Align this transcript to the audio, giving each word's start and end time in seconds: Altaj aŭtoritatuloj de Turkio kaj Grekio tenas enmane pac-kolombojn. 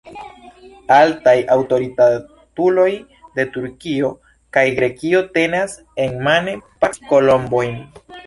Altaj 0.93 1.33
aŭtoritatuloj 1.55 2.87
de 3.39 3.45
Turkio 3.57 4.11
kaj 4.57 4.65
Grekio 4.81 5.23
tenas 5.37 5.77
enmane 6.07 6.57
pac-kolombojn. 6.85 7.77